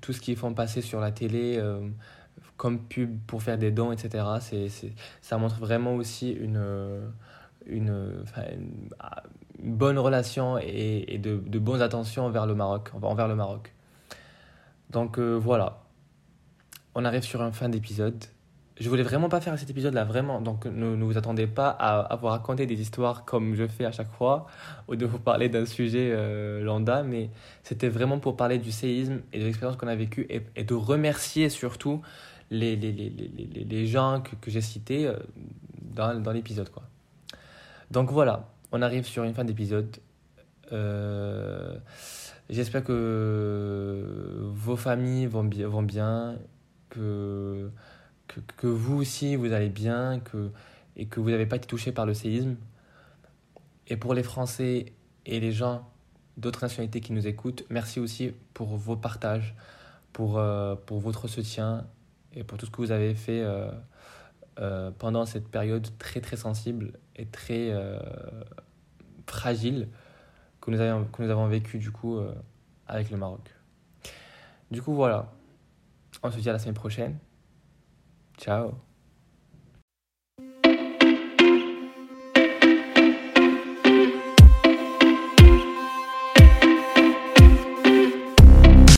tout 0.01 0.13
ce 0.13 0.21
qu'ils 0.21 0.37
font 0.37 0.53
passer 0.53 0.81
sur 0.81 0.99
la 0.99 1.11
télé 1.11 1.61
comme 2.57 2.79
pub 2.79 3.19
pour 3.25 3.41
faire 3.41 3.57
des 3.57 3.71
dons, 3.71 3.91
etc. 3.91 4.23
C'est, 4.39 4.69
c'est, 4.69 4.93
ça 5.21 5.37
montre 5.37 5.57
vraiment 5.59 5.95
aussi 5.95 6.31
une, 6.31 6.61
une, 7.65 8.23
une, 8.51 8.79
bonne 9.63 9.97
relation 9.97 10.59
et, 10.59 11.05
et 11.07 11.17
de, 11.17 11.37
de, 11.37 11.59
bonnes 11.59 11.81
attentions 11.81 12.25
envers 12.25 12.45
le 12.45 12.53
Maroc. 12.53 12.91
Envers 13.01 13.27
le 13.27 13.35
Maroc. 13.35 13.73
Donc 14.91 15.17
voilà, 15.17 15.81
on 16.93 17.05
arrive 17.05 17.23
sur 17.23 17.41
un 17.41 17.51
fin 17.51 17.69
d'épisode. 17.69 18.23
Je 18.81 18.89
voulais 18.89 19.03
vraiment 19.03 19.29
pas 19.29 19.39
faire 19.41 19.57
cet 19.59 19.69
épisode-là, 19.69 20.05
vraiment. 20.05 20.41
Donc 20.41 20.65
ne, 20.65 20.95
vous 21.03 21.15
attendez 21.15 21.45
pas 21.45 21.69
à, 21.69 22.15
vous 22.15 22.25
raconter 22.25 22.65
des 22.65 22.81
histoires 22.81 23.25
comme 23.25 23.53
je 23.53 23.67
fais 23.67 23.85
à 23.85 23.91
chaque 23.91 24.11
fois, 24.11 24.47
ou 24.87 24.95
de 24.95 25.05
vous 25.05 25.19
parler 25.19 25.49
d'un 25.49 25.67
sujet 25.67 26.09
euh, 26.11 26.63
lambda, 26.63 27.03
mais 27.03 27.29
c'était 27.61 27.89
vraiment 27.89 28.17
pour 28.17 28.35
parler 28.35 28.57
du 28.57 28.71
séisme 28.71 29.21
et 29.33 29.39
de 29.39 29.45
l'expérience 29.45 29.77
qu'on 29.77 29.87
a 29.87 29.95
vécue 29.95 30.25
et, 30.29 30.63
de 30.63 30.73
remercier 30.73 31.49
surtout 31.49 32.01
les, 32.49 32.75
les, 32.75 32.91
les, 32.91 33.09
les, 33.11 33.63
les 33.63 33.85
gens 33.85 34.23
que, 34.41 34.49
j'ai 34.49 34.61
cités 34.61 35.05
euh, 35.05 35.15
dans, 35.79 36.19
dans 36.19 36.31
l'épisode. 36.31 36.69
quoi. 36.69 36.81
Donc 37.91 38.09
voilà, 38.09 38.49
on 38.71 38.81
arrive 38.81 39.05
sur 39.05 39.23
une 39.23 39.35
fin 39.35 39.43
d'épisode. 39.43 39.95
Euh, 40.71 41.77
J'espère 42.49 42.83
que 42.83 44.41
vos 44.53 44.75
familles 44.75 45.27
vont 45.27 45.47
vont 45.47 45.83
bien 45.83 46.35
que 46.89 47.69
que, 48.57 48.67
vous 48.67 48.97
aussi, 48.97 49.35
vous 49.35 49.53
allez 49.53 49.69
bien 49.69 50.19
que, 50.19 50.51
et 50.95 51.05
que 51.05 51.19
vous 51.19 51.29
n'avez 51.29 51.45
pas 51.45 51.57
été 51.57 51.67
touché 51.67 51.91
par 51.91 52.05
le 52.05 52.13
séisme. 52.13 52.55
Et 53.87 53.97
pour 53.97 54.13
les 54.13 54.23
Français 54.23 54.93
et 55.25 55.39
les 55.39 55.51
gens 55.51 55.89
d'autres 56.37 56.63
nationalités 56.63 57.01
qui 57.01 57.13
nous 57.13 57.27
écoutent, 57.27 57.65
merci 57.69 57.99
aussi 57.99 58.33
pour 58.53 58.75
vos 58.77 58.95
partages, 58.95 59.55
pour, 60.13 60.37
euh, 60.37 60.75
pour 60.75 60.99
votre 60.99 61.27
soutien 61.27 61.85
et 62.33 62.43
pour 62.43 62.57
tout 62.57 62.65
ce 62.65 62.71
que 62.71 62.77
vous 62.77 62.91
avez 62.91 63.13
fait 63.15 63.41
euh, 63.41 63.69
euh, 64.59 64.91
pendant 64.97 65.25
cette 65.25 65.47
période 65.47 65.87
très 65.97 66.21
très 66.21 66.37
sensible 66.37 66.93
et 67.15 67.25
très 67.25 67.73
fragile 69.27 69.89
que 70.61 70.71
nous, 70.71 70.79
avons, 70.79 71.05
que 71.05 71.21
nous 71.21 71.29
avons 71.29 71.47
vécu 71.47 71.77
du 71.77 71.91
coup 71.91 72.19
avec 72.87 73.11
le 73.11 73.17
Maroc. 73.17 73.53
Du 74.71 74.81
coup 74.81 74.93
voilà, 74.93 75.31
on 76.23 76.31
se 76.31 76.39
dit 76.39 76.49
à 76.49 76.53
la 76.53 76.59
semaine 76.59 76.75
prochaine. 76.75 77.17
Ciao 78.41 78.90